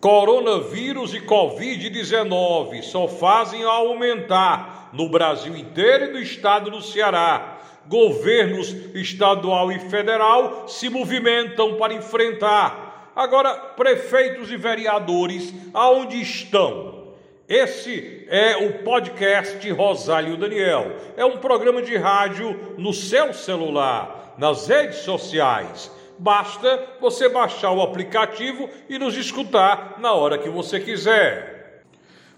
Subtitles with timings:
[0.00, 7.58] Coronavírus e Covid-19 só fazem aumentar no Brasil inteiro e no estado do Ceará.
[7.88, 13.12] Governos estadual e federal se movimentam para enfrentar.
[13.16, 17.08] Agora, prefeitos e vereadores, aonde estão?
[17.48, 20.92] Esse é o podcast Rosário Daniel.
[21.16, 27.82] É um programa de rádio no seu celular, nas redes sociais Basta você baixar o
[27.82, 31.84] aplicativo e nos escutar na hora que você quiser.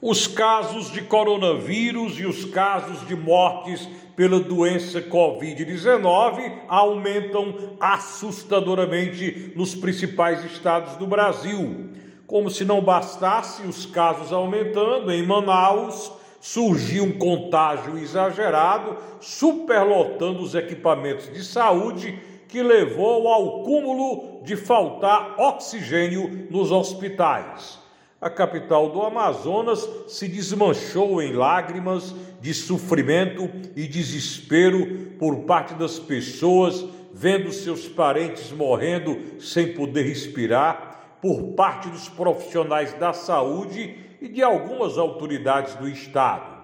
[0.00, 9.74] Os casos de coronavírus e os casos de mortes pela doença Covid-19 aumentam assustadoramente nos
[9.74, 11.90] principais estados do Brasil.
[12.26, 20.54] Como se não bastasse os casos aumentando, em Manaus surgiu um contágio exagerado, superlotando os
[20.54, 22.18] equipamentos de saúde
[22.48, 27.78] que levou ao cúmulo de faltar oxigênio nos hospitais.
[28.20, 35.98] A capital do Amazonas se desmanchou em lágrimas de sofrimento e desespero por parte das
[35.98, 44.28] pessoas vendo seus parentes morrendo sem poder respirar, por parte dos profissionais da saúde e
[44.28, 46.58] de algumas autoridades do Estado.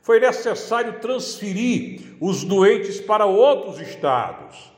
[0.00, 4.77] Foi necessário transferir os doentes para outros estados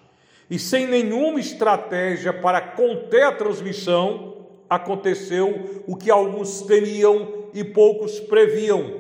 [0.51, 8.19] e sem nenhuma estratégia para conter a transmissão, aconteceu o que alguns temiam e poucos
[8.19, 8.99] previam.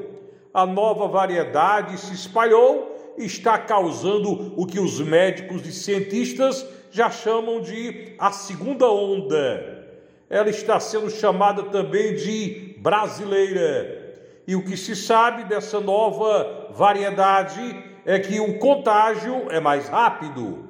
[0.54, 7.10] A nova variedade se espalhou e está causando o que os médicos e cientistas já
[7.10, 9.88] chamam de a segunda onda.
[10.28, 14.14] Ela está sendo chamada também de brasileira.
[14.46, 20.69] E o que se sabe dessa nova variedade é que o contágio é mais rápido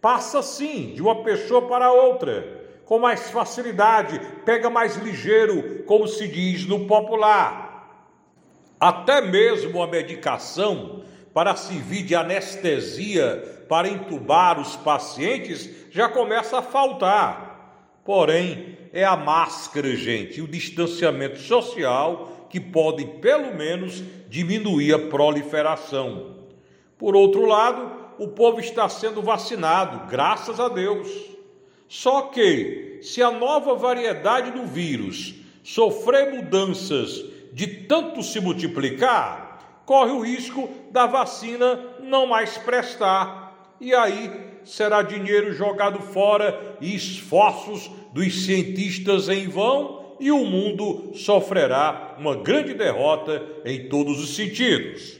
[0.00, 6.26] Passa sim de uma pessoa para outra, com mais facilidade, pega mais ligeiro, como se
[6.26, 7.70] diz no popular.
[8.80, 11.02] Até mesmo a medicação
[11.34, 18.00] para servir de anestesia para entubar os pacientes já começa a faltar.
[18.04, 24.98] Porém, é a máscara, gente, e o distanciamento social que podem, pelo menos, diminuir a
[24.98, 26.38] proliferação.
[26.98, 31.08] Por outro lado, o povo está sendo vacinado, graças a Deus.
[31.88, 40.12] Só que, se a nova variedade do vírus sofrer mudanças de tanto se multiplicar, corre
[40.12, 43.74] o risco da vacina não mais prestar.
[43.80, 44.30] E aí
[44.64, 52.36] será dinheiro jogado fora e esforços dos cientistas em vão, e o mundo sofrerá uma
[52.36, 55.19] grande derrota em todos os sentidos.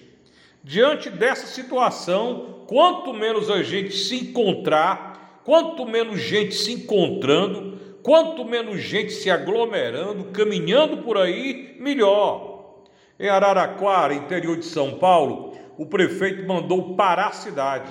[0.62, 8.44] Diante dessa situação, quanto menos a gente se encontrar, quanto menos gente se encontrando, quanto
[8.44, 12.84] menos gente se aglomerando, caminhando por aí, melhor.
[13.18, 17.90] Em Araraquara, interior de São Paulo, o prefeito mandou parar a cidade.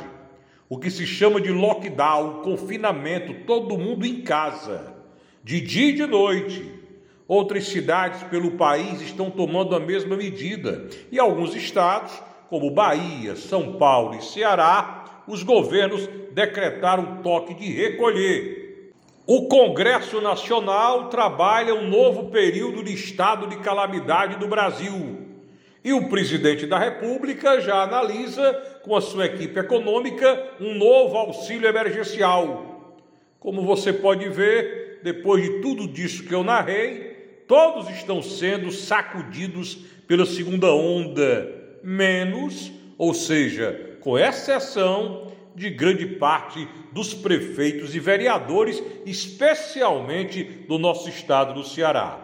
[0.69, 4.93] O que se chama de lockdown, confinamento, todo mundo em casa,
[5.43, 6.71] de dia e de noite.
[7.27, 13.73] Outras cidades pelo país estão tomando a mesma medida e alguns estados como Bahia, São
[13.73, 18.91] Paulo e Ceará, os governos decretaram toque de recolher.
[19.27, 25.27] O Congresso Nacional trabalha um novo período de estado de calamidade do Brasil.
[25.83, 28.51] E o presidente da República já analisa,
[28.83, 32.97] com a sua equipe econômica, um novo auxílio emergencial.
[33.39, 39.75] Como você pode ver, depois de tudo disso que eu narrei, todos estão sendo sacudidos
[40.07, 48.81] pela segunda onda menos, ou seja, com exceção de grande parte dos prefeitos e vereadores,
[49.05, 52.17] especialmente do nosso estado do Ceará.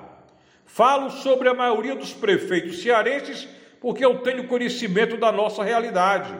[0.66, 3.48] Falo sobre a maioria dos prefeitos cearenses
[3.80, 6.34] porque eu tenho conhecimento da nossa realidade.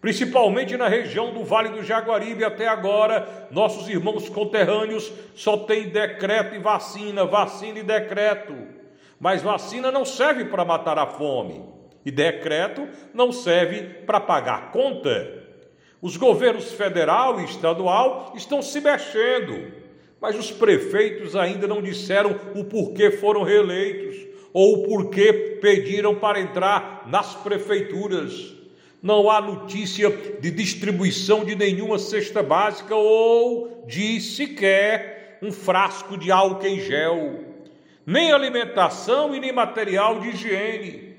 [0.00, 6.54] Principalmente na região do Vale do Jaguaribe, até agora, nossos irmãos conterrâneos só têm decreto
[6.54, 8.54] e vacina, vacina e decreto.
[9.18, 11.64] Mas vacina não serve para matar a fome.
[12.06, 15.42] E decreto não serve para pagar conta.
[16.00, 19.72] Os governos federal e estadual estão se mexendo,
[20.20, 26.38] mas os prefeitos ainda não disseram o porquê foram reeleitos ou o porquê pediram para
[26.38, 28.54] entrar nas prefeituras.
[29.02, 30.08] Não há notícia
[30.40, 37.40] de distribuição de nenhuma cesta básica ou de sequer um frasco de álcool em gel,
[38.06, 41.15] nem alimentação e nem material de higiene.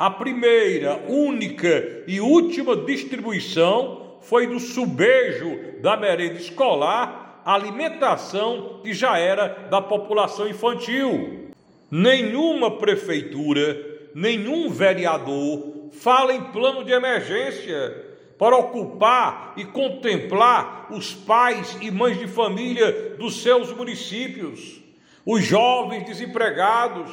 [0.00, 9.18] A primeira, única e última distribuição foi do subejo da merenda escolar alimentação que já
[9.18, 11.50] era da população infantil.
[11.90, 13.76] Nenhuma prefeitura,
[14.14, 18.06] nenhum vereador fala em plano de emergência
[18.38, 24.80] para ocupar e contemplar os pais e mães de família dos seus municípios,
[25.26, 27.10] os jovens desempregados,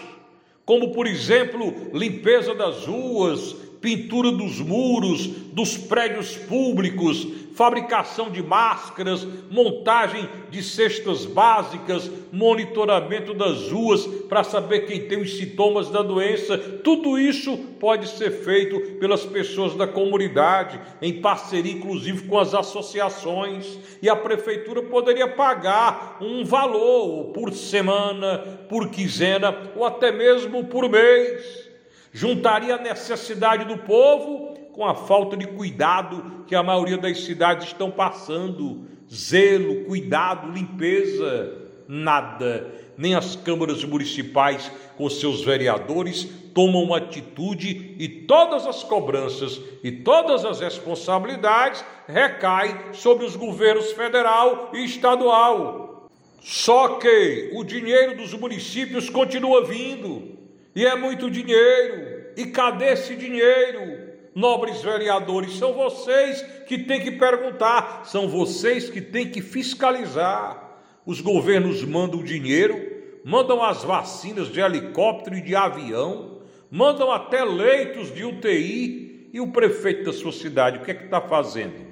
[0.67, 7.25] como por exemplo, limpeza das ruas, pintura dos muros, dos prédios públicos,
[7.57, 15.35] fabricação de máscaras, montagem de cestas básicas, monitoramento das ruas para saber quem tem os
[15.37, 16.55] sintomas da doença.
[16.83, 23.79] Tudo isso pode ser feito pelas pessoas da comunidade, em parceria inclusive com as associações,
[24.03, 28.37] e a prefeitura poderia pagar um valor por semana,
[28.69, 31.65] por quinzena ou até mesmo por mês
[32.13, 37.65] juntaria a necessidade do povo com a falta de cuidado que a maioria das cidades
[37.65, 38.85] estão passando.
[39.11, 41.51] Zelo, cuidado, limpeza,
[41.87, 42.71] nada.
[42.95, 49.91] Nem as câmaras municipais, com seus vereadores, tomam uma atitude e todas as cobranças e
[49.91, 56.07] todas as responsabilidades recaem sobre os governos federal e estadual.
[56.39, 60.37] Só que o dinheiro dos municípios continua vindo
[60.75, 62.27] e é muito dinheiro.
[62.37, 63.96] E cadê esse dinheiro?
[64.37, 70.77] Nobres vereadores, são vocês que têm que perguntar, são vocês que têm que fiscalizar.
[71.03, 72.79] Os governos mandam dinheiro,
[73.25, 79.31] mandam as vacinas de helicóptero e de avião, mandam até leitos de UTI.
[79.33, 81.87] E o prefeito da sua cidade, o que é que está fazendo?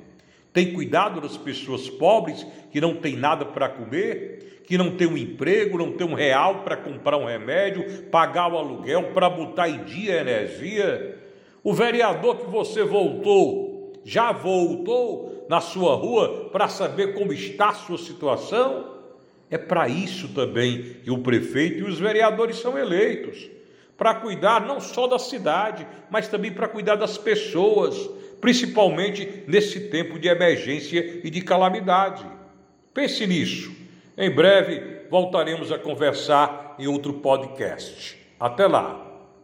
[0.53, 4.61] Tem cuidado das pessoas pobres que não têm nada para comer?
[4.67, 8.57] que não tem um emprego, não tem um real para comprar um remédio, pagar o
[8.57, 11.24] aluguel, para botar em dia a energia.
[11.65, 17.73] O vereador que você voltou, já voltou na sua rua para saber como está a
[17.73, 19.01] sua situação?
[19.49, 23.49] É para isso também que o prefeito e os vereadores são eleitos
[23.97, 30.19] para cuidar não só da cidade, mas também para cuidar das pessoas, principalmente nesse tempo
[30.19, 32.23] de emergência e de calamidade.
[32.93, 33.75] Pense nisso.
[34.15, 38.15] Em breve voltaremos a conversar em outro podcast.
[38.39, 39.04] Até lá!